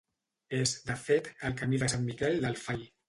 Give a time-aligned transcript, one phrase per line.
[0.59, 2.83] És, de fet, el Camí de Sant Miquel del Fai.